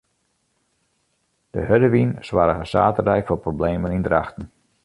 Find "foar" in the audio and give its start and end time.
3.25-3.45